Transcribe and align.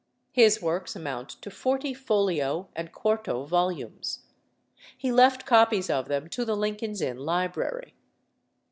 His 0.31 0.63
works 0.63 0.95
amount 0.95 1.29
to 1.43 1.51
forty 1.51 1.93
folio 1.93 2.69
and 2.75 2.91
quarto 2.91 3.45
volumes. 3.45 4.21
He 4.97 5.11
left 5.11 5.45
copies 5.45 5.91
of 5.91 6.07
them 6.07 6.27
to 6.29 6.43
the 6.43 6.55
Lincoln's 6.57 7.01
Inn 7.03 7.19
library. 7.19 7.93